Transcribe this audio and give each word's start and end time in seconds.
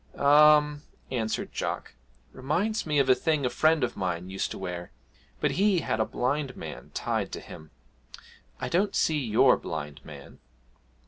'Um,' 0.17 0.81
answered 1.11 1.51
Jock; 1.53 1.93
'reminds 2.33 2.87
me 2.87 2.97
of 2.97 3.07
a 3.07 3.13
thing 3.13 3.45
a 3.45 3.51
friend 3.51 3.83
of 3.83 3.95
mine 3.95 4.31
used 4.31 4.49
to 4.49 4.57
wear. 4.57 4.91
But 5.39 5.51
he 5.51 5.81
had 5.81 5.99
a 5.99 6.05
blind 6.05 6.57
man 6.57 6.89
tied 6.95 7.31
to 7.33 7.39
him. 7.39 7.69
I 8.59 8.67
don't 8.67 8.95
see 8.95 9.19
your 9.19 9.57
blind 9.57 10.03
man.' 10.03 10.39